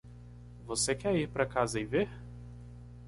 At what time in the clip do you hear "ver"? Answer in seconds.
1.85-2.09